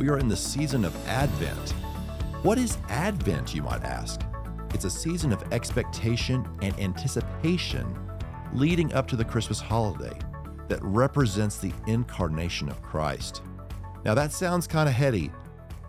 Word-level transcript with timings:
We 0.00 0.08
are 0.08 0.16
in 0.16 0.28
the 0.28 0.36
season 0.36 0.86
of 0.86 0.96
Advent. 1.08 1.72
What 2.42 2.56
is 2.56 2.78
Advent, 2.88 3.54
you 3.54 3.62
might 3.62 3.84
ask? 3.84 4.22
It's 4.72 4.86
a 4.86 4.90
season 4.90 5.30
of 5.30 5.52
expectation 5.52 6.48
and 6.62 6.74
anticipation 6.80 7.86
leading 8.54 8.94
up 8.94 9.06
to 9.08 9.16
the 9.16 9.26
Christmas 9.26 9.60
holiday 9.60 10.18
that 10.68 10.82
represents 10.82 11.58
the 11.58 11.74
incarnation 11.86 12.70
of 12.70 12.80
Christ. 12.80 13.42
Now, 14.02 14.14
that 14.14 14.32
sounds 14.32 14.66
kind 14.66 14.88
of 14.88 14.94
heady, 14.94 15.30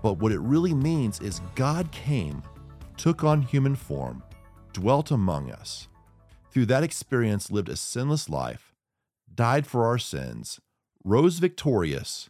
but 0.03 0.17
what 0.17 0.33
it 0.33 0.41
really 0.41 0.73
means 0.73 1.21
is 1.21 1.39
God 1.55 1.89
came, 1.93 2.43
took 2.97 3.23
on 3.23 3.41
human 3.41 3.77
form, 3.77 4.23
dwelt 4.73 5.11
among 5.11 5.51
us. 5.51 5.87
Through 6.51 6.65
that 6.65 6.83
experience, 6.83 7.49
lived 7.49 7.69
a 7.69 7.77
sinless 7.77 8.27
life, 8.27 8.73
died 9.33 9.65
for 9.65 9.85
our 9.85 9.97
sins, 9.97 10.59
rose 11.01 11.39
victorious, 11.39 12.29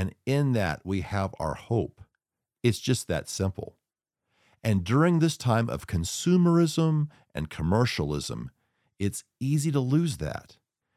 and 0.00 0.14
in 0.24 0.52
that 0.52 0.80
we 0.82 1.02
have 1.02 1.34
our 1.38 1.52
hope. 1.52 2.00
It's 2.62 2.78
just 2.78 3.06
that 3.08 3.28
simple. 3.28 3.76
And 4.64 4.82
during 4.82 5.18
this 5.18 5.36
time 5.36 5.68
of 5.68 5.86
consumerism 5.86 7.08
and 7.34 7.50
commercialism, 7.50 8.50
it's 8.98 9.24
easy 9.40 9.70
to 9.70 9.80
lose 9.80 10.16
that. 10.16 10.56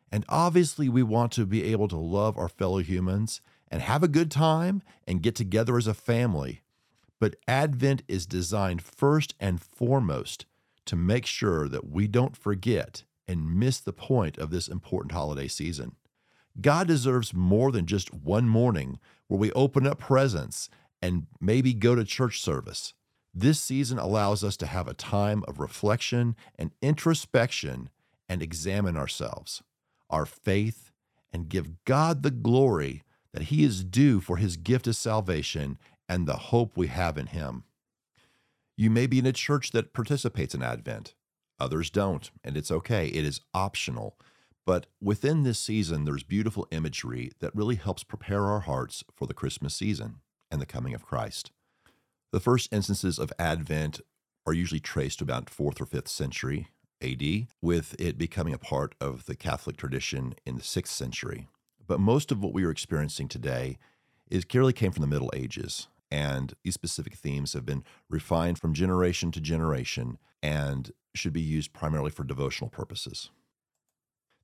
And 0.09 0.23
obviously, 0.30 0.88
we 0.88 1.03
want 1.03 1.33
to 1.33 1.45
be 1.45 1.66
able 1.66 1.89
to 1.89 1.97
love 1.97 2.38
our 2.38 2.47
fellow 2.47 2.77
humans 2.77 3.42
and 3.69 3.81
have 3.81 4.03
a 4.03 4.08
good 4.08 4.31
time 4.31 4.81
and 5.05 5.22
get 5.22 5.36
together 5.36 5.75
as 5.75 5.88
a 5.88 5.94
family. 5.94 6.61
But 7.20 7.36
Advent 7.45 8.03
is 8.08 8.25
designed 8.25 8.81
first 8.81 9.36
and 9.38 9.61
foremost 9.61 10.45
to 10.86 10.95
make 10.95 11.25
sure 11.25 11.67
that 11.67 11.89
we 11.89 12.08
don't 12.08 12.38
forget 12.38 13.03
and 13.27 13.53
miss 13.53 13.81
the 13.81 13.92
point 13.92 14.38
of 14.38 14.49
this 14.49 14.70
important 14.70 15.11
holiday 15.11 15.49
season. 15.49 15.97
God 16.61 16.87
deserves 16.87 17.33
more 17.33 17.71
than 17.71 17.85
just 17.85 18.13
one 18.13 18.47
morning 18.47 18.99
where 19.27 19.39
we 19.39 19.51
open 19.53 19.87
up 19.87 19.99
presents 19.99 20.69
and 21.01 21.27
maybe 21.41 21.73
go 21.73 21.95
to 21.95 22.03
church 22.03 22.41
service. 22.41 22.93
This 23.33 23.59
season 23.59 23.97
allows 23.97 24.43
us 24.43 24.55
to 24.57 24.67
have 24.67 24.87
a 24.87 24.93
time 24.93 25.43
of 25.47 25.59
reflection 25.59 26.35
and 26.57 26.71
introspection 26.81 27.89
and 28.29 28.41
examine 28.41 28.95
ourselves, 28.95 29.63
our 30.09 30.25
faith, 30.25 30.91
and 31.31 31.49
give 31.49 31.83
God 31.85 32.21
the 32.21 32.31
glory 32.31 33.03
that 33.33 33.43
He 33.43 33.63
is 33.63 33.83
due 33.83 34.21
for 34.21 34.37
His 34.37 34.55
gift 34.55 34.85
of 34.85 34.95
salvation 34.95 35.79
and 36.07 36.27
the 36.27 36.37
hope 36.37 36.77
we 36.77 36.87
have 36.87 37.17
in 37.17 37.27
Him. 37.27 37.63
You 38.77 38.91
may 38.91 39.07
be 39.07 39.19
in 39.19 39.25
a 39.25 39.33
church 39.33 39.71
that 39.71 39.93
participates 39.93 40.53
in 40.53 40.61
Advent, 40.61 41.15
others 41.59 41.89
don't, 41.89 42.29
and 42.43 42.55
it's 42.55 42.71
okay. 42.71 43.07
It 43.07 43.25
is 43.25 43.41
optional. 43.53 44.17
But 44.66 44.88
within 45.02 45.44
this 45.44 45.59
season, 45.59 46.06
there's 46.06 46.23
beautiful 46.23 46.67
imagery 46.72 47.31
that 47.39 47.56
really 47.56 47.75
helps 47.75 48.03
prepare 48.03 48.45
our 48.45 48.61
hearts 48.61 49.03
for 49.14 49.28
the 49.28 49.33
Christmas 49.33 49.75
season 49.75 50.22
and 50.50 50.61
the 50.61 50.66
coming 50.66 50.94
of 50.94 51.05
Christ. 51.05 51.52
The 52.31 52.39
first 52.39 52.72
instances 52.72 53.20
of 53.20 53.33
Advent 53.38 54.00
are 54.45 54.53
usually 54.53 54.80
traced 54.80 55.20
to 55.20 55.23
about 55.23 55.48
4th 55.48 55.82
or 55.82 55.86
5th 55.86 56.08
century 56.08 56.70
AD, 57.02 57.48
with 57.61 57.95
it 57.99 58.17
becoming 58.17 58.54
a 58.54 58.58
part 58.58 58.95
of 59.02 59.26
the 59.26 59.36
Catholic 59.36 59.76
tradition 59.76 60.36
in 60.45 60.55
the 60.55 60.61
6th 60.61 60.87
century. 60.87 61.48
But 61.86 61.99
most 61.99 62.32
of 62.32 62.42
what 62.42 62.54
we 62.54 62.64
are 62.64 62.71
experiencing 62.71 63.27
today 63.27 63.77
is 64.32 64.45
clearly 64.45 64.71
came 64.73 64.92
from 64.92 65.02
the 65.02 65.08
Middle 65.08 65.32
Ages, 65.36 65.87
and 66.10 66.54
these 66.64 66.73
specific 66.73 67.16
themes 67.16 67.54
have 67.54 67.66
been 67.66 67.83
refined 68.10 68.58
from 68.60 68.73
generation 68.73 69.32
to 69.33 69.42
generation 69.42 70.17
and 70.42 70.92
should 71.14 71.33
be 71.33 71.42
used 71.42 71.73
primarily 71.73 72.10
for 72.10 72.23
devotional 72.23 72.70
purposes. 72.70 73.30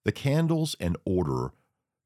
The 0.06 0.12
candles 0.12 0.76
and 0.80 0.98
order 1.06 1.52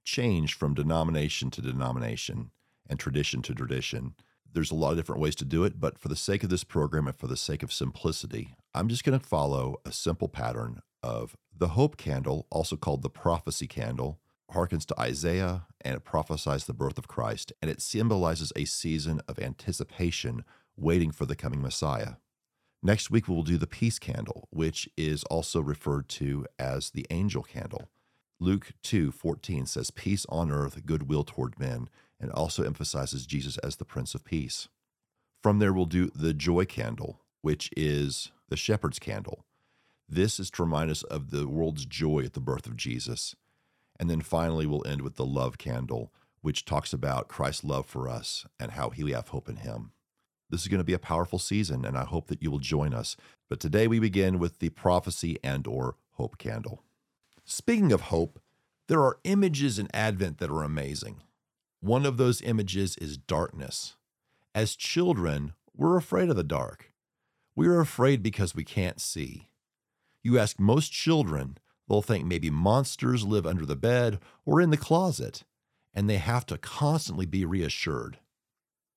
change 0.04 0.54
from 0.56 0.74
denomination 0.74 1.50
to 1.52 1.62
denomination 1.62 2.52
and 2.90 3.00
tradition 3.00 3.42
to 3.44 3.54
tradition 3.54 4.16
there's 4.54 4.72
a 4.72 4.76
lot 4.76 4.92
of 4.92 4.98
different 4.98 5.22
ways 5.22 5.36
to 5.36 5.46
do 5.46 5.64
it, 5.64 5.80
but 5.80 5.98
for 5.98 6.08
the 6.08 6.16
sake 6.16 6.44
of 6.44 6.50
this 6.50 6.64
program 6.64 7.08
and 7.08 7.16
for 7.16 7.28
the 7.28 7.38
sake 7.38 7.64
of 7.64 7.74
simplicity, 7.74 8.56
I'm 8.74 8.88
just 8.88 9.04
going 9.04 9.20
to 9.20 9.26
follow 9.26 9.78
a 9.86 9.92
simple 9.92 10.28
pattern 10.28 10.82
of 11.02 11.36
the 11.56 11.70
hope 11.70 11.98
candle, 11.98 12.48
also 12.50 12.76
called 12.76 13.02
the 13.02 13.10
prophecy 13.10 13.68
candle, 13.68 14.20
harkens 14.52 14.86
to 14.86 15.00
Isaiah 15.00 15.66
and 15.82 15.96
it 15.96 16.04
prophesies 16.04 16.66
the 16.66 16.74
birth 16.74 16.98
of 16.98 17.08
Christ, 17.08 17.52
and 17.62 17.70
it 17.70 17.82
symbolizes 17.82 18.54
a 18.56 18.66
season 18.66 19.22
of 19.28 19.40
anticipation 19.40 20.46
waiting 20.78 21.12
for 21.12 21.26
the 21.26 21.36
coming 21.36 21.62
Messiah. 21.62 22.14
Next 22.86 23.10
week, 23.10 23.30
we'll 23.30 23.44
do 23.44 23.58
the 23.58 23.66
peace 23.66 23.98
candle, 23.98 24.50
which 24.52 24.90
is 24.98 25.24
also 25.26 25.62
referred 25.62 26.10
to 26.10 26.46
as 26.60 26.90
the 26.90 27.06
angel 27.10 27.42
candle. 27.42 27.90
Luke 28.42 28.74
2 28.84 29.12
14 29.14 29.66
says, 29.66 29.90
Peace 29.90 30.26
on 30.28 30.52
earth, 30.52 30.86
goodwill 30.86 31.24
toward 31.24 31.58
men 31.58 31.88
and 32.20 32.30
also 32.32 32.64
emphasizes 32.64 33.26
Jesus 33.26 33.58
as 33.60 33.78
the 33.78 33.86
Prince 33.86 34.14
of 34.14 34.26
Peace. 34.26 34.68
From 35.42 35.60
there, 35.60 35.72
we'll 35.72 35.86
do 35.86 36.12
the 36.14 36.34
joy 36.34 36.66
candle, 36.66 37.22
which 37.42 37.70
is 37.78 38.32
the 38.50 38.58
shepherd's 38.58 39.00
candle. 39.00 39.46
This 40.10 40.38
is 40.38 40.52
to 40.52 40.64
remind 40.64 40.92
us 40.92 41.04
of 41.04 41.32
the 41.32 41.48
world's 41.48 41.86
joy 41.86 42.24
at 42.26 42.34
the 42.34 42.42
birth 42.42 42.66
of 42.66 42.76
Jesus. 42.76 43.34
And 43.98 44.10
then 44.10 44.22
finally, 44.22 44.66
we'll 44.66 44.86
end 44.86 45.02
with 45.02 45.16
the 45.16 45.26
love 45.26 45.58
candle, 45.58 46.12
which 46.42 46.66
talks 46.66 46.92
about 46.92 47.30
Christ's 47.30 47.64
love 47.64 47.86
for 47.86 48.10
us 48.10 48.46
and 48.60 48.72
how 48.72 48.92
we 48.98 49.12
have 49.14 49.30
hope 49.30 49.48
in 49.48 49.58
him. 49.58 49.92
This 50.54 50.62
is 50.62 50.68
going 50.68 50.82
to 50.82 50.84
be 50.84 50.94
a 50.94 51.00
powerful 51.00 51.40
season, 51.40 51.84
and 51.84 51.98
I 51.98 52.04
hope 52.04 52.28
that 52.28 52.44
you 52.44 52.52
will 52.52 52.60
join 52.60 52.94
us. 52.94 53.18
But 53.50 53.60
today 53.60 53.88
we 53.88 53.98
begin 53.98 54.38
with 54.38 54.60
the 54.60 54.70
prophecy 54.70 55.40
and 55.44 55.66
or 55.66 55.96
hope 56.12 56.38
candle. 56.38 56.84
Speaking 57.44 57.92
of 57.92 58.02
hope, 58.02 58.40
there 58.88 59.02
are 59.02 59.18
images 59.24 59.80
in 59.80 59.88
Advent 59.96 60.38
that 60.38 60.52
are 60.52 60.62
amazing. 60.62 61.24
One 61.80 62.06
of 62.06 62.18
those 62.18 62.40
images 62.44 62.96
is 62.98 63.18
darkness. 63.18 63.96
As 64.54 64.76
children, 64.76 65.54
we're 65.76 65.98
afraid 65.98 66.30
of 66.30 66.36
the 66.36 66.44
dark. 66.44 66.92
We 67.56 67.66
are 67.66 67.80
afraid 67.80 68.22
because 68.22 68.54
we 68.54 68.64
can't 68.64 69.02
see. 69.02 69.50
You 70.22 70.38
ask 70.38 70.60
most 70.60 70.92
children, 70.92 71.58
they'll 71.90 72.04
think 72.04 72.28
maybe 72.28 72.52
monsters 72.52 73.26
live 73.26 73.48
under 73.48 73.66
the 73.66 73.76
bed 73.76 74.20
or 74.46 74.62
in 74.62 74.70
the 74.70 74.78
closet, 74.78 75.46
and 75.96 76.08
they 76.08 76.18
have 76.18 76.46
to 76.46 76.60
constantly 76.60 77.26
be 77.26 77.44
reassured. 77.44 78.20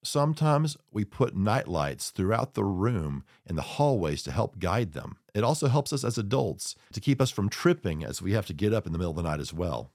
Sometimes 0.07 0.77
we 0.93 1.05
put 1.05 1.35
nightlights 1.35 2.11
throughout 2.11 2.55
the 2.55 2.63
room 2.63 3.25
in 3.45 3.57
the 3.57 3.63
hallways 3.63 4.23
to 4.23 4.31
help 4.31 4.61
guide 4.61 4.93
them. 4.93 5.17
It 5.35 5.43
also 5.43 5.67
helps 5.67 5.93
us 5.93 6.05
as 6.05 6.17
adults 6.17 6.77
to 6.93 7.01
keep 7.01 7.21
us 7.21 7.33
from 7.33 7.49
tripping 7.49 8.05
as 8.05 8.23
we 8.23 8.33
have 8.33 8.47
to 8.47 8.55
get 8.55 8.73
up 8.73 8.87
in 8.87 8.93
the 8.93 8.99
middle 8.99 9.11
of 9.11 9.17
the 9.17 9.25
night 9.25 9.41
as 9.41 9.53
well. 9.53 9.91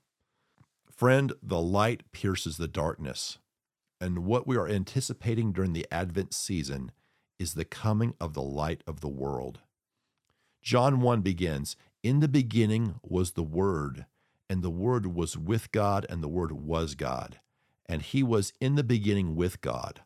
Friend, 0.92 1.32
the 1.42 1.62
light 1.62 2.04
pierces 2.12 2.58
the 2.58 2.68
darkness. 2.68 3.38
And 4.02 4.26
what 4.26 4.46
we 4.46 4.58
are 4.58 4.68
anticipating 4.68 5.54
during 5.54 5.72
the 5.72 5.88
Advent 5.90 6.34
season 6.34 6.92
is 7.40 7.54
the 7.54 7.64
coming 7.64 8.14
of 8.20 8.34
the 8.34 8.42
light 8.42 8.84
of 8.86 9.00
the 9.00 9.08
world. 9.08 9.62
John 10.62 11.00
1 11.00 11.22
begins 11.22 11.78
In 12.04 12.20
the 12.20 12.28
beginning 12.28 12.96
was 13.02 13.32
the 13.32 13.44
Word, 13.44 14.06
and 14.50 14.62
the 14.62 14.70
Word 14.70 15.06
was 15.06 15.38
with 15.38 15.72
God, 15.72 16.06
and 16.10 16.22
the 16.22 16.28
Word 16.28 16.52
was 16.52 16.96
God. 16.96 17.40
And 17.88 18.02
he 18.02 18.24
was 18.24 18.54
in 18.60 18.76
the 18.76 18.84
beginning 18.84 19.36
with 19.36 19.62
God. 19.62 20.02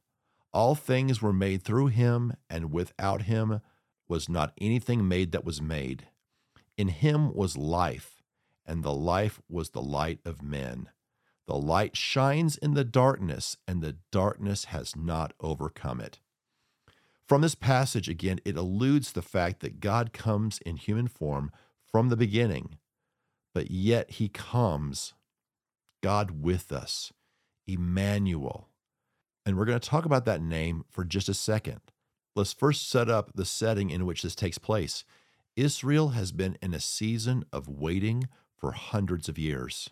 All 0.53 0.75
things 0.75 1.21
were 1.21 1.33
made 1.33 1.63
through 1.63 1.87
him, 1.87 2.33
and 2.49 2.71
without 2.71 3.23
him 3.23 3.61
was 4.07 4.29
not 4.29 4.53
anything 4.59 5.07
made 5.07 5.31
that 5.31 5.45
was 5.45 5.61
made. 5.61 6.07
In 6.77 6.87
him 6.87 7.33
was 7.33 7.57
life 7.57 8.15
and 8.65 8.83
the 8.83 8.93
life 8.93 9.39
was 9.49 9.69
the 9.69 9.81
light 9.81 10.19
of 10.25 10.41
men. 10.41 10.89
The 11.47 11.55
light 11.55 11.95
shines 11.95 12.57
in 12.57 12.73
the 12.73 12.83
darkness, 12.83 13.57
and 13.67 13.81
the 13.81 13.97
darkness 14.11 14.65
has 14.65 14.95
not 14.95 15.33
overcome 15.39 16.01
it. 16.01 16.19
From 17.27 17.41
this 17.41 17.55
passage, 17.55 18.09
again, 18.09 18.39
it 18.45 18.57
alludes 18.57 19.11
the 19.11 19.21
fact 19.21 19.59
that 19.59 19.79
God 19.79 20.11
comes 20.13 20.59
in 20.65 20.77
human 20.77 21.07
form 21.07 21.51
from 21.91 22.09
the 22.09 22.17
beginning, 22.17 22.77
but 23.53 23.69
yet 23.69 24.11
he 24.11 24.27
comes, 24.27 25.13
God 26.01 26.43
with 26.43 26.71
us, 26.71 27.13
Emmanuel. 27.67 28.69
And 29.45 29.57
we're 29.57 29.65
going 29.65 29.79
to 29.79 29.89
talk 29.89 30.05
about 30.05 30.25
that 30.25 30.41
name 30.41 30.85
for 30.89 31.05
just 31.05 31.29
a 31.29 31.33
second. 31.33 31.81
Let's 32.35 32.53
first 32.53 32.89
set 32.89 33.09
up 33.09 33.31
the 33.35 33.45
setting 33.45 33.89
in 33.89 34.05
which 34.05 34.21
this 34.23 34.35
takes 34.35 34.57
place. 34.57 35.05
Israel 35.55 36.09
has 36.09 36.31
been 36.31 36.57
in 36.61 36.73
a 36.73 36.79
season 36.79 37.45
of 37.53 37.67
waiting 37.69 38.27
for 38.57 38.71
hundreds 38.73 39.29
of 39.29 39.37
years, 39.37 39.89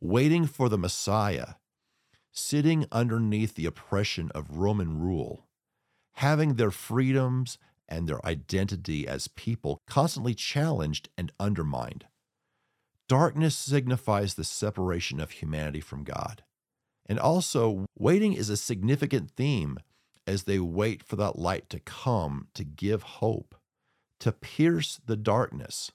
waiting 0.00 0.46
for 0.46 0.68
the 0.68 0.78
Messiah. 0.78 1.54
sitting 2.34 2.84
underneath 2.90 3.54
the 3.54 3.66
oppression 3.66 4.30
of 4.34 4.58
Roman 4.58 5.00
rule, 5.00 5.46
having 6.14 6.54
their 6.54 6.70
freedoms 6.70 7.58
and 7.88 8.08
their 8.08 8.24
identity 8.26 9.06
as 9.06 9.28
people 9.28 9.82
constantly 9.86 10.34
challenged 10.34 11.08
and 11.16 11.32
undermined. 11.38 12.06
Darkness 13.08 13.56
signifies 13.56 14.34
the 14.34 14.44
separation 14.44 15.20
of 15.20 15.32
humanity 15.32 15.80
from 15.80 16.02
God. 16.04 16.42
And 17.06 17.18
also, 17.18 17.86
waiting 17.98 18.32
is 18.32 18.48
a 18.48 18.56
significant 18.56 19.30
theme 19.30 19.78
as 20.26 20.44
they 20.44 20.58
wait 20.58 21.02
for 21.02 21.16
that 21.16 21.38
light 21.38 21.68
to 21.70 21.80
come 21.80 22.48
to 22.54 22.64
give 22.64 23.02
hope, 23.02 23.54
to 24.20 24.32
pierce 24.32 25.00
the 25.04 25.16
darkness. 25.16 25.92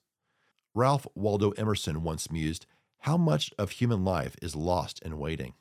Ralph 0.75 1.07
Waldo 1.15 1.51
Emerson 1.51 2.03
once 2.03 2.31
mused, 2.31 2.65
How 2.99 3.17
much 3.17 3.51
of 3.57 3.71
human 3.71 4.05
life 4.05 4.35
is 4.41 4.55
lost 4.55 5.01
in 5.01 5.17
waiting? 5.17 5.53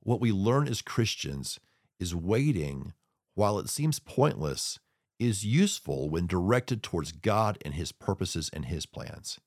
What 0.00 0.20
we 0.20 0.32
learn 0.32 0.68
as 0.68 0.82
Christians 0.82 1.60
is 2.00 2.14
waiting, 2.14 2.92
while 3.34 3.58
it 3.58 3.68
seems 3.68 3.98
pointless, 4.00 4.78
is 5.18 5.46
useful 5.46 6.10
when 6.10 6.26
directed 6.26 6.82
towards 6.82 7.12
God 7.12 7.58
and 7.64 7.74
His 7.74 7.92
purposes 7.92 8.50
and 8.52 8.66
His 8.66 8.86
plans. 8.86 9.38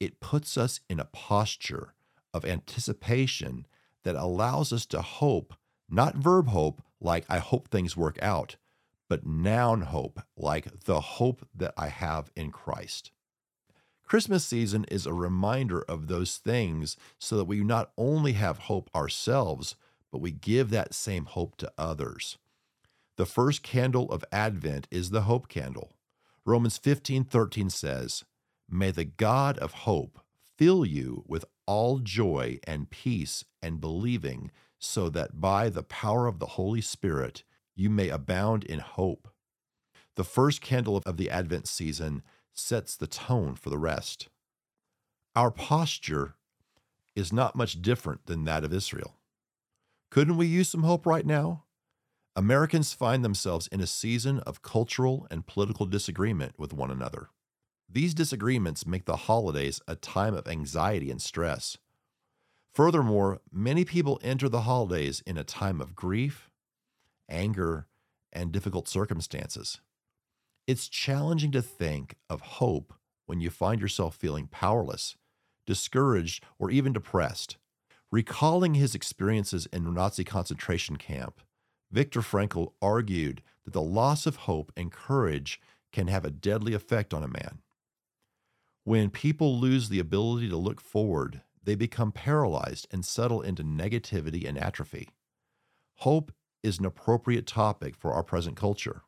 It 0.00 0.20
puts 0.20 0.56
us 0.56 0.80
in 0.88 1.00
a 1.00 1.04
posture 1.04 1.94
of 2.32 2.44
anticipation 2.44 3.66
that 4.04 4.16
allows 4.16 4.72
us 4.72 4.86
to 4.86 5.02
hope, 5.02 5.54
not 5.88 6.16
verb 6.16 6.48
hope, 6.48 6.82
like 7.00 7.24
I 7.28 7.38
hope 7.38 7.68
things 7.68 7.96
work 7.96 8.18
out, 8.22 8.56
but 9.08 9.26
noun 9.26 9.82
hope, 9.82 10.20
like 10.36 10.84
the 10.84 11.00
hope 11.00 11.46
that 11.54 11.74
I 11.76 11.88
have 11.88 12.30
in 12.36 12.50
Christ. 12.50 13.10
Christmas 14.04 14.44
season 14.44 14.84
is 14.90 15.06
a 15.06 15.14
reminder 15.14 15.82
of 15.82 16.06
those 16.06 16.36
things 16.36 16.96
so 17.18 17.36
that 17.36 17.44
we 17.46 17.60
not 17.64 17.90
only 17.96 18.32
have 18.32 18.58
hope 18.58 18.90
ourselves, 18.94 19.76
but 20.12 20.20
we 20.20 20.30
give 20.30 20.70
that 20.70 20.94
same 20.94 21.24
hope 21.24 21.56
to 21.56 21.72
others. 21.78 22.38
The 23.16 23.26
first 23.26 23.62
candle 23.62 24.10
of 24.10 24.24
Advent 24.30 24.88
is 24.90 25.10
the 25.10 25.22
hope 25.22 25.48
candle. 25.48 25.92
Romans 26.44 26.78
15:13 26.78 27.70
says, 27.70 28.24
"May 28.68 28.90
the 28.90 29.04
God 29.04 29.58
of 29.58 29.72
hope 29.72 30.20
fill 30.56 30.84
you 30.84 31.24
with 31.26 31.44
all 31.66 31.98
joy 31.98 32.58
and 32.64 32.90
peace 32.90 33.44
and 33.62 33.80
believing, 33.80 34.50
so 34.78 35.08
that 35.08 35.40
by 35.40 35.68
the 35.68 35.82
power 35.82 36.26
of 36.26 36.38
the 36.38 36.46
Holy 36.46 36.80
Spirit 36.80 37.44
you 37.74 37.90
may 37.90 38.08
abound 38.08 38.64
in 38.64 38.80
hope." 38.80 39.28
The 40.16 40.24
first 40.24 40.60
candle 40.60 41.02
of 41.04 41.16
the 41.16 41.30
Advent 41.30 41.66
season 41.66 42.22
sets 42.52 42.96
the 42.96 43.06
tone 43.06 43.56
for 43.56 43.70
the 43.70 43.78
rest. 43.78 44.28
Our 45.34 45.50
posture 45.50 46.36
is 47.16 47.32
not 47.32 47.56
much 47.56 47.82
different 47.82 48.26
than 48.26 48.44
that 48.44 48.64
of 48.64 48.72
Israel. 48.72 49.18
Couldn't 50.10 50.36
we 50.36 50.46
use 50.46 50.68
some 50.68 50.84
hope 50.84 51.06
right 51.06 51.26
now? 51.26 51.64
Americans 52.36 52.92
find 52.92 53.24
themselves 53.24 53.66
in 53.68 53.80
a 53.80 53.86
season 53.86 54.40
of 54.40 54.62
cultural 54.62 55.26
and 55.30 55.46
political 55.46 55.86
disagreement 55.86 56.58
with 56.58 56.72
one 56.72 56.90
another. 56.90 57.30
These 57.94 58.12
disagreements 58.14 58.88
make 58.88 59.04
the 59.04 59.14
holidays 59.14 59.80
a 59.86 59.94
time 59.94 60.34
of 60.34 60.48
anxiety 60.48 61.12
and 61.12 61.22
stress. 61.22 61.78
Furthermore, 62.74 63.40
many 63.52 63.84
people 63.84 64.18
enter 64.20 64.48
the 64.48 64.62
holidays 64.62 65.22
in 65.24 65.38
a 65.38 65.44
time 65.44 65.80
of 65.80 65.94
grief, 65.94 66.50
anger, 67.28 67.86
and 68.32 68.50
difficult 68.50 68.88
circumstances. 68.88 69.80
It's 70.66 70.88
challenging 70.88 71.52
to 71.52 71.62
think 71.62 72.16
of 72.28 72.40
hope 72.40 72.94
when 73.26 73.40
you 73.40 73.48
find 73.48 73.80
yourself 73.80 74.16
feeling 74.16 74.48
powerless, 74.48 75.14
discouraged, 75.64 76.42
or 76.58 76.72
even 76.72 76.92
depressed. 76.92 77.58
Recalling 78.10 78.74
his 78.74 78.96
experiences 78.96 79.68
in 79.72 79.94
Nazi 79.94 80.24
concentration 80.24 80.96
camp, 80.96 81.40
Viktor 81.92 82.22
Frankl 82.22 82.72
argued 82.82 83.40
that 83.64 83.72
the 83.72 83.80
loss 83.80 84.26
of 84.26 84.34
hope 84.34 84.72
and 84.76 84.90
courage 84.90 85.60
can 85.92 86.08
have 86.08 86.24
a 86.24 86.30
deadly 86.32 86.74
effect 86.74 87.14
on 87.14 87.22
a 87.22 87.28
man. 87.28 87.60
When 88.84 89.08
people 89.08 89.58
lose 89.58 89.88
the 89.88 89.98
ability 89.98 90.50
to 90.50 90.58
look 90.58 90.78
forward, 90.78 91.40
they 91.62 91.74
become 91.74 92.12
paralyzed 92.12 92.86
and 92.90 93.02
settle 93.02 93.40
into 93.40 93.64
negativity 93.64 94.46
and 94.46 94.58
atrophy. 94.58 95.08
Hope 95.96 96.32
is 96.62 96.78
an 96.78 96.84
appropriate 96.84 97.46
topic 97.46 97.96
for 97.96 98.12
our 98.12 98.22
present 98.22 98.56
culture. 98.56 99.00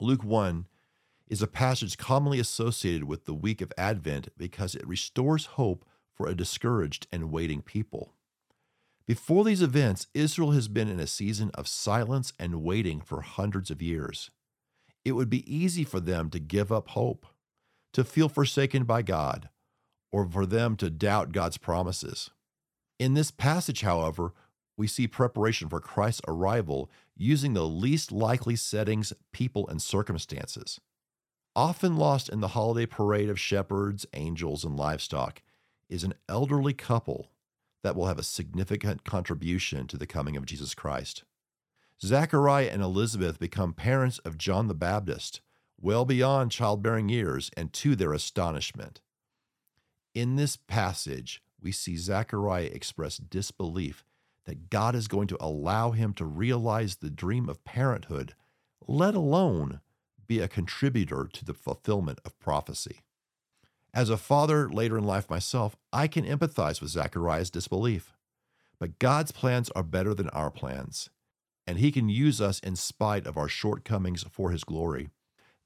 Luke 0.00 0.24
1 0.24 0.66
is 1.28 1.40
a 1.40 1.46
passage 1.46 1.98
commonly 1.98 2.40
associated 2.40 3.04
with 3.04 3.26
the 3.26 3.34
week 3.34 3.60
of 3.60 3.72
Advent 3.78 4.30
because 4.36 4.74
it 4.74 4.86
restores 4.88 5.46
hope 5.46 5.84
for 6.12 6.26
a 6.26 6.34
discouraged 6.34 7.06
and 7.12 7.30
waiting 7.30 7.62
people. 7.62 8.14
Before 9.06 9.44
these 9.44 9.62
events, 9.62 10.08
Israel 10.14 10.50
has 10.50 10.66
been 10.66 10.88
in 10.88 10.98
a 10.98 11.06
season 11.06 11.52
of 11.54 11.68
silence 11.68 12.32
and 12.40 12.64
waiting 12.64 13.00
for 13.00 13.20
hundreds 13.20 13.70
of 13.70 13.80
years. 13.80 14.32
It 15.04 15.12
would 15.12 15.30
be 15.30 15.48
easy 15.52 15.84
for 15.84 16.00
them 16.00 16.28
to 16.30 16.40
give 16.40 16.72
up 16.72 16.88
hope, 16.88 17.26
to 17.92 18.04
feel 18.04 18.28
forsaken 18.28 18.84
by 18.84 19.02
God, 19.02 19.48
or 20.12 20.26
for 20.26 20.46
them 20.46 20.76
to 20.76 20.90
doubt 20.90 21.32
God's 21.32 21.58
promises. 21.58 22.30
In 22.98 23.14
this 23.14 23.30
passage, 23.30 23.80
however, 23.80 24.32
we 24.76 24.86
see 24.86 25.06
preparation 25.06 25.68
for 25.68 25.80
Christ's 25.80 26.22
arrival 26.26 26.90
using 27.16 27.54
the 27.54 27.66
least 27.66 28.12
likely 28.12 28.56
settings, 28.56 29.12
people, 29.32 29.68
and 29.68 29.80
circumstances. 29.80 30.80
Often 31.54 31.96
lost 31.96 32.28
in 32.28 32.40
the 32.40 32.48
holiday 32.48 32.86
parade 32.86 33.28
of 33.28 33.38
shepherds, 33.38 34.06
angels, 34.14 34.64
and 34.64 34.76
livestock 34.76 35.42
is 35.88 36.04
an 36.04 36.14
elderly 36.28 36.72
couple 36.72 37.30
that 37.82 37.96
will 37.96 38.06
have 38.06 38.18
a 38.18 38.22
significant 38.22 39.04
contribution 39.04 39.86
to 39.88 39.96
the 39.96 40.06
coming 40.06 40.36
of 40.36 40.46
Jesus 40.46 40.74
Christ. 40.74 41.24
Zachariah 42.02 42.70
and 42.72 42.82
Elizabeth 42.82 43.38
become 43.38 43.74
parents 43.74 44.18
of 44.20 44.38
John 44.38 44.68
the 44.68 44.74
Baptist, 44.74 45.40
well 45.80 46.04
beyond 46.04 46.50
childbearing 46.50 47.08
years, 47.08 47.50
and 47.56 47.72
to 47.72 47.96
their 47.96 48.12
astonishment. 48.12 49.00
In 50.14 50.36
this 50.36 50.56
passage, 50.56 51.42
we 51.60 51.72
see 51.72 51.96
Zachariah 51.96 52.70
express 52.72 53.16
disbelief 53.16 54.04
that 54.44 54.70
God 54.70 54.94
is 54.94 55.08
going 55.08 55.28
to 55.28 55.36
allow 55.40 55.92
him 55.92 56.12
to 56.14 56.24
realize 56.24 56.96
the 56.96 57.10
dream 57.10 57.48
of 57.48 57.64
parenthood, 57.64 58.34
let 58.86 59.14
alone 59.14 59.80
be 60.26 60.40
a 60.40 60.48
contributor 60.48 61.28
to 61.32 61.44
the 61.44 61.54
fulfillment 61.54 62.20
of 62.24 62.38
prophecy. 62.38 63.00
As 63.92 64.10
a 64.10 64.16
father 64.16 64.68
later 64.68 64.96
in 64.96 65.04
life 65.04 65.28
myself, 65.28 65.76
I 65.92 66.06
can 66.06 66.24
empathize 66.24 66.80
with 66.80 66.90
Zachariah's 66.90 67.50
disbelief. 67.50 68.12
But 68.78 68.98
God's 68.98 69.32
plans 69.32 69.70
are 69.70 69.82
better 69.82 70.14
than 70.14 70.30
our 70.30 70.50
plans, 70.50 71.10
and 71.66 71.78
He 71.78 71.92
can 71.92 72.08
use 72.08 72.40
us 72.40 72.60
in 72.60 72.76
spite 72.76 73.26
of 73.26 73.36
our 73.36 73.48
shortcomings 73.48 74.24
for 74.30 74.50
His 74.50 74.64
glory. 74.64 75.10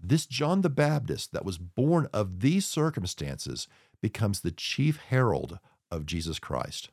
This 0.01 0.27
John 0.27 0.61
the 0.61 0.71
Baptist 0.71 1.33
that 1.33 1.45
was 1.45 1.59
born 1.59 2.09
of 2.13 2.41
these 2.41 2.67
circumstances 2.67 3.69
becomes 4.03 4.41
the 4.41 4.51
chief 4.51 4.99
herald 5.09 5.59
of 5.91 6.07
Jesus 6.07 6.39
Christ. 6.39 6.91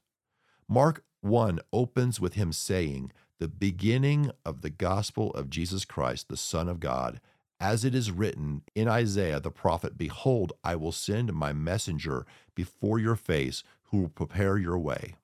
Mark 0.67 1.03
1 1.21 1.59
opens 1.73 2.19
with 2.19 2.35
him 2.35 2.53
saying, 2.53 3.11
The 3.39 3.47
beginning 3.47 4.31
of 4.45 4.61
the 4.61 4.69
gospel 4.69 5.31
of 5.31 5.49
Jesus 5.49 5.85
Christ, 5.85 6.29
the 6.29 6.37
Son 6.37 6.69
of 6.69 6.79
God, 6.79 7.19
as 7.59 7.85
it 7.85 7.93
is 7.93 8.11
written 8.11 8.63
in 8.73 8.87
Isaiah 8.87 9.39
the 9.39 9.51
prophet, 9.51 9.97
Behold, 9.97 10.53
I 10.63 10.75
will 10.75 10.91
send 10.91 11.33
my 11.33 11.53
messenger 11.53 12.25
before 12.55 12.97
your 12.97 13.15
face, 13.15 13.63
who 13.85 14.01
will 14.01 14.09
prepare 14.09 14.57
your 14.57 14.79
way. 14.79 15.15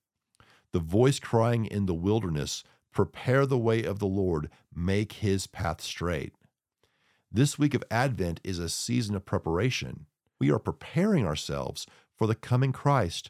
The 0.71 0.79
voice 0.79 1.19
crying 1.19 1.65
in 1.65 1.85
the 1.85 1.95
wilderness, 1.95 2.63
Prepare 2.91 3.45
the 3.45 3.57
way 3.57 3.83
of 3.83 3.99
the 3.99 4.07
Lord, 4.07 4.49
make 4.75 5.13
his 5.13 5.47
path 5.47 5.81
straight. 5.81 6.33
This 7.37 7.59
week 7.59 7.75
of 7.75 7.83
Advent 7.91 8.39
is 8.43 8.57
a 8.57 8.67
season 8.67 9.13
of 9.13 9.23
preparation. 9.23 10.07
We 10.39 10.49
are 10.49 10.57
preparing 10.57 11.23
ourselves 11.23 11.85
for 12.17 12.25
the 12.25 12.33
coming 12.33 12.71
Christ 12.71 13.29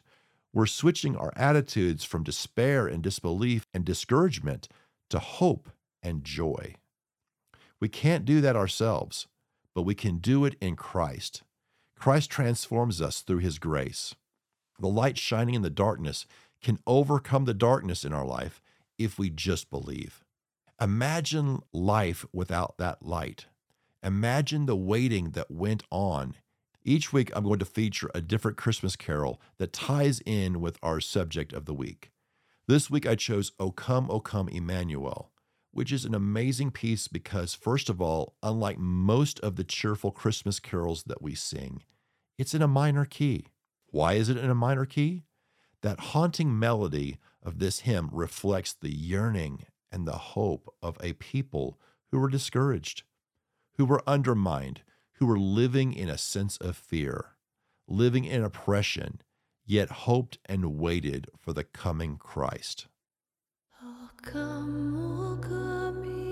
we're 0.50 0.64
switching 0.64 1.14
our 1.14 1.30
attitudes 1.36 2.04
from 2.04 2.24
despair 2.24 2.86
and 2.86 3.02
disbelief 3.02 3.66
and 3.74 3.84
discouragement 3.84 4.66
to 5.10 5.18
hope 5.18 5.68
and 6.02 6.24
joy. 6.24 6.76
We 7.80 7.90
can't 7.90 8.24
do 8.24 8.40
that 8.40 8.56
ourselves, 8.56 9.26
but 9.74 9.82
we 9.82 9.94
can 9.94 10.20
do 10.20 10.46
it 10.46 10.56
in 10.58 10.74
Christ. 10.74 11.42
Christ 11.94 12.30
transforms 12.30 13.02
us 13.02 13.20
through 13.20 13.40
his 13.40 13.58
grace. 13.58 14.14
The 14.80 14.88
light 14.88 15.18
shining 15.18 15.54
in 15.54 15.60
the 15.60 15.68
darkness 15.68 16.24
can 16.62 16.78
overcome 16.86 17.44
the 17.44 17.52
darkness 17.52 18.06
in 18.06 18.14
our 18.14 18.24
life 18.24 18.62
if 18.96 19.18
we 19.18 19.28
just 19.28 19.68
believe. 19.68 20.24
Imagine 20.80 21.60
life 21.74 22.24
without 22.32 22.78
that 22.78 23.02
light. 23.02 23.44
Imagine 24.02 24.66
the 24.66 24.76
waiting 24.76 25.30
that 25.30 25.50
went 25.50 25.82
on 25.90 26.34
each 26.88 27.12
week, 27.12 27.30
I'm 27.34 27.44
going 27.44 27.58
to 27.58 27.66
feature 27.66 28.10
a 28.14 28.22
different 28.22 28.56
Christmas 28.56 28.96
carol 28.96 29.42
that 29.58 29.74
ties 29.74 30.22
in 30.24 30.58
with 30.58 30.78
our 30.82 31.00
subject 31.00 31.52
of 31.52 31.66
the 31.66 31.74
week. 31.74 32.10
This 32.66 32.88
week, 32.88 33.06
I 33.06 33.14
chose 33.14 33.52
O 33.60 33.70
Come, 33.70 34.10
O 34.10 34.20
Come, 34.20 34.48
Emmanuel, 34.48 35.30
which 35.70 35.92
is 35.92 36.06
an 36.06 36.14
amazing 36.14 36.70
piece 36.70 37.06
because, 37.06 37.54
first 37.54 37.90
of 37.90 38.00
all, 38.00 38.36
unlike 38.42 38.78
most 38.78 39.38
of 39.40 39.56
the 39.56 39.64
cheerful 39.64 40.10
Christmas 40.10 40.60
carols 40.60 41.02
that 41.04 41.20
we 41.20 41.34
sing, 41.34 41.82
it's 42.38 42.54
in 42.54 42.62
a 42.62 42.68
minor 42.68 43.04
key. 43.04 43.48
Why 43.90 44.14
is 44.14 44.30
it 44.30 44.38
in 44.38 44.48
a 44.48 44.54
minor 44.54 44.86
key? 44.86 45.24
That 45.82 46.00
haunting 46.00 46.58
melody 46.58 47.18
of 47.42 47.58
this 47.58 47.80
hymn 47.80 48.08
reflects 48.12 48.72
the 48.72 48.94
yearning 48.94 49.66
and 49.92 50.06
the 50.06 50.12
hope 50.12 50.72
of 50.82 50.96
a 51.02 51.12
people 51.12 51.78
who 52.10 52.18
were 52.18 52.30
discouraged, 52.30 53.02
who 53.78 53.86
were 53.86 54.02
undermined, 54.08 54.82
who 55.14 55.26
were 55.26 55.38
living 55.38 55.92
in 55.94 56.08
a 56.08 56.18
sense 56.18 56.56
of 56.58 56.76
fear, 56.76 57.36
living 57.86 58.24
in 58.24 58.42
oppression, 58.42 59.22
yet 59.64 59.88
hoped 59.88 60.36
and 60.46 60.78
waited 60.78 61.28
for 61.38 61.52
the 61.52 61.62
coming 61.62 62.16
Christ. 62.16 62.88
Oh, 63.80 64.10
come, 64.20 64.96
oh, 64.98 65.38
come, 65.40 66.27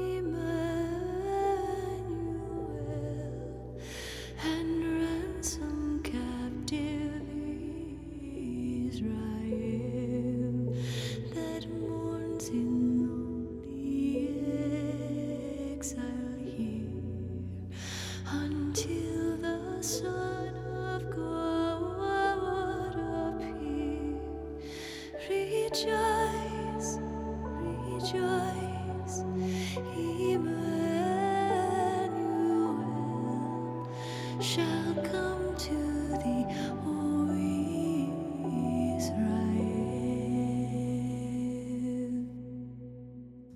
shall 34.46 34.94
come 35.02 35.56
to 35.56 36.18
thee. 36.22 36.46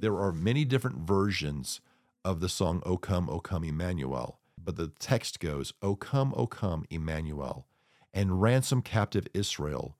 There 0.01 0.19
are 0.19 0.33
many 0.33 0.65
different 0.65 1.07
versions 1.07 1.81
of 2.25 2.41
the 2.41 2.49
song 2.49 2.83
O 2.87 2.97
Come, 2.97 3.29
O 3.29 3.39
Come, 3.39 3.65
Emmanuel, 3.65 4.41
but 4.57 4.77
the 4.77 4.89
text 4.99 5.41
goes, 5.41 5.75
O 5.83 5.95
come, 5.95 6.33
O 6.37 6.47
come, 6.47 6.85
Emmanuel, 6.91 7.67
and 8.13 8.41
ransom 8.41 8.81
captive 8.83 9.27
Israel 9.35 9.97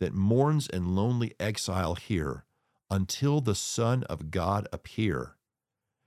that 0.00 0.14
mourns 0.14 0.66
in 0.66 0.96
lonely 0.96 1.34
exile 1.38 1.94
here 1.94 2.46
until 2.90 3.40
the 3.40 3.54
Son 3.54 4.02
of 4.04 4.30
God 4.30 4.66
appear. 4.72 5.36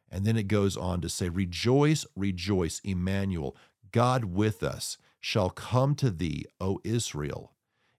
And 0.10 0.26
then 0.26 0.38
it 0.38 0.48
goes 0.48 0.76
on 0.76 1.02
to 1.02 1.10
say, 1.10 1.30
Rejoice, 1.30 2.06
rejoice, 2.16 2.80
Emmanuel, 2.84 3.56
God 3.96 4.26
with 4.26 4.62
us, 4.62 4.98
shall 5.22 5.50
come 5.50 5.96
to 5.96 6.12
thee, 6.12 6.44
O 6.60 6.82
Israel. 6.84 7.54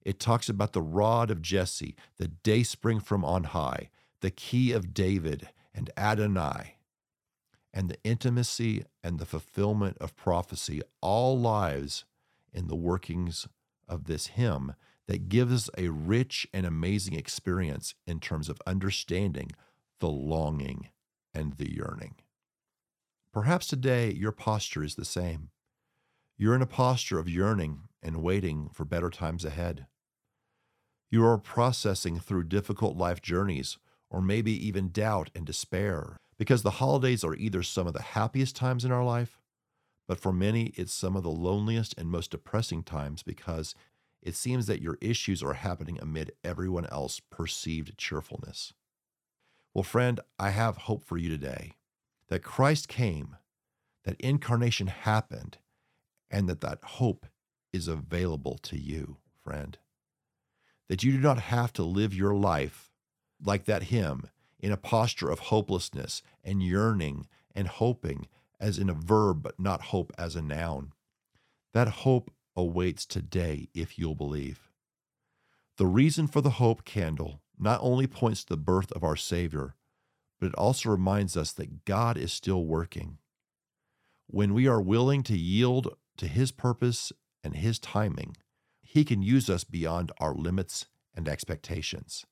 It 0.05 0.21
talks 0.21 0.50
about 0.50 0.75
the 0.75 0.83
rod 0.83 1.31
of 1.31 1.41
Jesse, 1.41 1.97
the 2.19 2.29
day 2.29 2.65
spring 2.65 3.00
from 3.00 3.25
on 3.25 3.45
high, 3.45 3.88
the 4.21 4.31
key 4.31 4.73
of 4.73 4.93
David 4.93 5.49
and 5.75 5.88
Adonai, 5.97 6.76
and 7.73 7.88
the 7.88 7.97
intimacy 8.05 8.85
and 9.03 9.19
the 9.19 9.25
fulfillment 9.25 9.97
of 9.99 10.15
prophecy, 10.17 10.83
all 11.00 11.41
lives 11.41 12.05
in 12.53 12.67
the 12.67 12.76
workings 12.76 13.49
of 13.88 14.05
this 14.05 14.26
hymn 14.26 14.75
that 15.09 15.31
gives 15.31 15.71
a 15.79 15.88
rich 15.88 16.47
and 16.53 16.67
amazing 16.67 17.15
experience 17.15 17.95
in 18.07 18.21
terms 18.21 18.50
of 18.50 18.61
understanding 18.67 19.50
the 20.00 20.11
longing 20.11 20.91
and 21.33 21.55
the 21.55 21.75
yearning. 21.75 22.17
Perhaps 23.33 23.67
today 23.67 24.12
your 24.12 24.33
posture 24.33 24.85
is 24.85 24.97
the 24.97 25.05
same. 25.07 25.49
You're 26.38 26.55
in 26.55 26.62
a 26.62 26.66
posture 26.66 27.19
of 27.19 27.28
yearning 27.28 27.88
and 28.02 28.23
waiting 28.23 28.69
for 28.73 28.85
better 28.85 29.09
times 29.09 29.45
ahead. 29.45 29.87
You 31.11 31.25
are 31.25 31.38
processing 31.38 32.21
through 32.21 32.45
difficult 32.45 32.97
life 32.97 33.23
journeys, 33.23 33.78
or 34.11 34.21
maybe 34.21 34.52
even 34.66 34.90
doubt 34.90 35.31
and 35.35 35.47
despair, 35.47 36.19
because 36.37 36.62
the 36.62 36.73
holidays 36.73 37.25
are 37.25 37.35
either 37.35 37.62
some 37.62 37.87
of 37.87 37.95
the 37.95 38.02
happiest 38.02 38.55
times 38.55 38.85
in 38.85 38.93
our 38.93 39.05
life, 39.05 39.40
but 40.07 40.21
for 40.21 40.33
many, 40.33 40.66
it's 40.76 40.93
some 40.93 41.16
of 41.16 41.23
the 41.23 41.31
loneliest 41.31 41.95
and 41.97 42.09
most 42.09 42.31
depressing 42.31 42.83
times 42.83 43.23
because 43.23 43.75
it 44.23 44.35
seems 44.35 44.66
that 44.66 44.83
your 44.83 44.99
issues 45.00 45.43
are 45.43 45.55
happening 45.55 45.99
amid 46.00 46.33
everyone 46.45 46.87
else's 46.87 47.21
perceived 47.31 47.97
cheerfulness. 47.97 48.73
Well, 49.73 49.85
friend, 49.85 50.21
I 50.38 50.50
have 50.50 50.76
hope 50.76 51.02
for 51.02 51.16
you 51.16 51.28
today 51.28 51.73
that 52.28 52.43
Christ 52.43 52.88
came, 52.88 53.37
that 54.05 54.21
incarnation 54.21 54.88
happened, 54.88 55.59
and 56.30 56.49
that 56.49 56.61
that 56.61 56.78
hope 56.83 57.26
is 57.73 57.88
available 57.88 58.59
to 58.62 58.78
you, 58.78 59.16
friend. 59.42 59.78
That 60.88 61.02
you 61.02 61.12
do 61.12 61.18
not 61.18 61.38
have 61.38 61.73
to 61.75 61.83
live 61.83 62.14
your 62.14 62.35
life 62.35 62.90
like 63.45 63.64
that 63.66 63.85
hymn 63.85 64.28
in 64.59 64.73
a 64.73 64.76
posture 64.76 65.30
of 65.30 65.38
hopelessness 65.38 66.23
and 66.42 66.62
yearning 66.62 67.26
and 67.54 67.68
hoping 67.68 68.28
as 68.59 68.78
in 68.78 68.88
a 68.88 68.95
verb, 68.95 69.42
but 69.42 69.61
not 69.61 69.83
hope 69.83 70.12
as 70.16 70.35
a 70.37 70.42
noun. 70.42 70.92
That 71.75 71.88
hope 71.88 72.30
awaits 72.56 73.04
today 73.04 73.68
if 73.75 73.99
you'll 73.99 74.14
believe. 74.14 74.71
The 75.76 75.87
reason 75.87 76.26
for 76.26 76.40
the 76.40 76.50
hope 76.50 76.85
candle 76.85 77.42
not 77.59 77.80
only 77.83 78.06
points 78.06 78.45
to 78.45 78.50
the 78.50 78.56
birth 78.56 78.92
of 78.92 79.04
our 79.04 79.16
Savior, 79.16 79.75
but 80.38 80.47
it 80.47 80.54
also 80.54 80.90
reminds 80.90 81.37
us 81.37 81.52
that 81.52 81.85
God 81.85 82.16
is 82.16 82.33
still 82.33 82.64
working. 82.64 83.18
When 84.26 84.54
we 84.54 84.66
are 84.66 84.80
willing 84.80 85.23
to 85.25 85.37
yield 85.37 85.95
to 86.18 86.26
His 86.26 86.52
purpose 86.52 87.12
and 87.42 87.56
His 87.56 87.78
timing, 87.78 88.37
He 88.82 89.04
can 89.04 89.23
use 89.23 89.49
us 89.50 89.64
beyond 89.64 90.12
our 90.18 90.35
limits 90.35 90.87
and 91.14 91.28
expectations. 91.28 92.25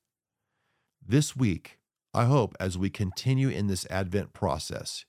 This 1.05 1.35
week, 1.35 1.79
I 2.13 2.25
hope 2.25 2.55
as 2.59 2.77
we 2.77 2.89
continue 2.89 3.49
in 3.49 3.67
this 3.67 3.85
Advent 3.89 4.33
process, 4.33 5.05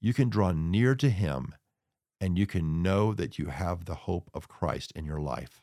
you 0.00 0.14
can 0.14 0.28
draw 0.28 0.52
near 0.52 0.94
to 0.94 1.10
Him 1.10 1.54
and 2.20 2.38
you 2.38 2.46
can 2.46 2.82
know 2.82 3.12
that 3.12 3.38
you 3.38 3.46
have 3.46 3.84
the 3.84 3.94
hope 3.94 4.30
of 4.32 4.48
Christ 4.48 4.92
in 4.96 5.04
your 5.04 5.20
life. 5.20 5.62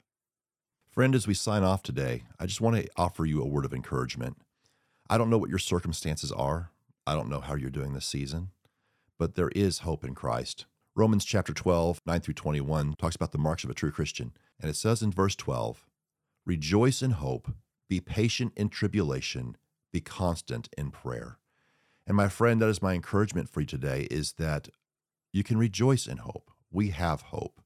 Friend, 0.91 1.15
as 1.15 1.25
we 1.25 1.33
sign 1.33 1.63
off 1.63 1.81
today, 1.81 2.23
I 2.39 2.45
just 2.45 2.61
want 2.61 2.75
to 2.75 2.89
offer 2.97 3.25
you 3.25 3.41
a 3.41 3.47
word 3.47 3.65
of 3.65 3.73
encouragement. 3.73 4.37
I 5.09 5.17
don't 5.17 5.29
know 5.29 5.37
what 5.37 5.49
your 5.49 5.59
circumstances 5.59 6.31
are, 6.31 6.69
I 7.07 7.15
don't 7.15 7.29
know 7.29 7.39
how 7.39 7.55
you're 7.55 7.69
doing 7.69 7.93
this 7.93 8.05
season, 8.05 8.49
but 9.17 9.35
there 9.35 9.49
is 9.55 9.79
hope 9.79 10.03
in 10.03 10.13
Christ. 10.13 10.65
Romans 10.93 11.24
chapter 11.24 11.53
12, 11.53 12.01
9 12.05 12.19
through 12.19 12.33
21 12.33 12.95
talks 12.98 13.15
about 13.15 13.31
the 13.31 13.38
marks 13.38 13.63
of 13.63 13.69
a 13.69 13.74
true 13.74 13.91
Christian. 13.91 14.33
And 14.60 14.69
it 14.69 14.75
says 14.75 15.01
in 15.01 15.12
verse 15.12 15.38
12, 15.38 15.86
Rejoice 16.45 17.01
in 17.01 17.12
hope, 17.12 17.53
be 17.88 18.01
patient 18.01 18.51
in 18.57 18.67
tribulation, 18.67 19.55
be 19.93 20.01
constant 20.01 20.67
in 20.77 20.91
prayer. 20.91 21.38
And 22.05 22.17
my 22.17 22.27
friend, 22.27 22.62
that 22.62 22.67
is 22.67 22.81
my 22.81 22.93
encouragement 22.93 23.48
for 23.48 23.62
you 23.62 23.67
today 23.67 24.07
is 24.12 24.33
that 24.33 24.67
you 25.31 25.43
can 25.43 25.57
rejoice 25.57 26.07
in 26.07 26.17
hope. 26.17 26.51
We 26.69 26.89
have 26.89 27.21
hope. 27.21 27.62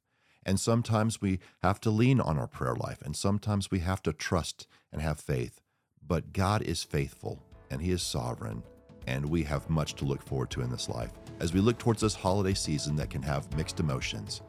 And 0.46 0.60
sometimes 0.60 1.20
we 1.20 1.40
have 1.64 1.80
to 1.82 1.90
lean 1.90 2.22
on 2.22 2.38
our 2.38 2.48
prayer 2.48 2.76
life, 2.76 3.02
and 3.02 3.16
sometimes 3.16 3.72
we 3.72 3.80
have 3.80 4.04
to 4.04 4.14
trust 4.14 4.68
and 4.94 5.02
have 5.02 5.20
faith. 5.20 5.62
But 6.06 6.32
God 6.32 6.62
is 6.62 6.84
faithful, 6.84 7.42
and 7.72 7.82
He 7.82 7.90
is 7.90 8.04
sovereign, 8.04 8.62
and 9.08 9.26
we 9.26 9.44
have 9.44 9.70
much 9.70 9.96
to 9.96 10.06
look 10.06 10.22
forward 10.22 10.50
to 10.52 10.62
in 10.62 10.70
this 10.70 10.90
life. 10.90 11.12
As 11.40 11.54
we 11.54 11.60
look 11.60 11.78
towards 11.78 12.02
this 12.02 12.16
holiday 12.16 12.54
season 12.54 12.96
that 12.96 13.10
can 13.10 13.22
have 13.22 13.54
mixed 13.56 13.80
emotions, 13.80 14.42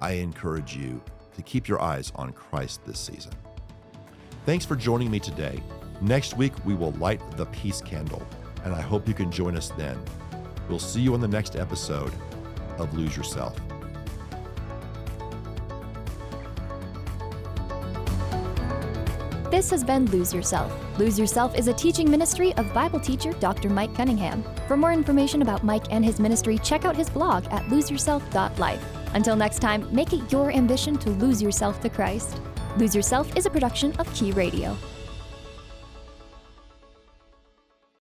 I 0.00 0.12
encourage 0.12 0.76
you 0.76 1.02
to 1.36 1.42
keep 1.42 1.68
your 1.68 1.80
eyes 1.80 2.12
on 2.16 2.32
Christ 2.32 2.84
this 2.84 2.98
season. 2.98 3.32
Thanks 4.46 4.64
for 4.64 4.76
joining 4.76 5.10
me 5.10 5.20
today. 5.20 5.62
Next 6.00 6.36
week, 6.36 6.52
we 6.64 6.74
will 6.74 6.92
light 6.92 7.20
the 7.36 7.46
peace 7.46 7.80
candle, 7.82 8.26
and 8.64 8.74
I 8.74 8.80
hope 8.80 9.06
you 9.06 9.14
can 9.14 9.30
join 9.30 9.56
us 9.56 9.68
then. 9.76 9.98
We'll 10.68 10.78
see 10.78 11.00
you 11.00 11.14
on 11.14 11.20
the 11.20 11.28
next 11.28 11.56
episode 11.56 12.12
of 12.78 12.94
Lose 12.94 13.16
Yourself. 13.16 13.58
This 19.50 19.68
has 19.70 19.82
been 19.82 20.06
Lose 20.12 20.32
Yourself. 20.32 20.72
Lose 20.96 21.18
Yourself 21.18 21.56
is 21.56 21.66
a 21.66 21.72
teaching 21.72 22.08
ministry 22.08 22.54
of 22.54 22.72
Bible 22.72 23.00
teacher 23.00 23.32
Dr. 23.32 23.68
Mike 23.68 23.92
Cunningham. 23.96 24.44
For 24.68 24.76
more 24.76 24.92
information 24.92 25.42
about 25.42 25.64
Mike 25.64 25.86
and 25.90 26.04
his 26.04 26.20
ministry, 26.20 26.56
check 26.58 26.84
out 26.84 26.94
his 26.94 27.10
blog 27.10 27.44
at 27.46 27.64
loseyourself.life. 27.64 28.84
Until 29.12 29.34
next 29.34 29.58
time, 29.58 29.92
make 29.92 30.12
it 30.12 30.30
your 30.30 30.52
ambition 30.52 30.96
to 30.98 31.10
lose 31.10 31.42
yourself 31.42 31.80
to 31.80 31.90
Christ. 31.90 32.40
Lose 32.76 32.94
Yourself 32.94 33.36
is 33.36 33.46
a 33.46 33.50
production 33.50 33.92
of 33.96 34.12
Key 34.14 34.30
Radio. 34.30 34.76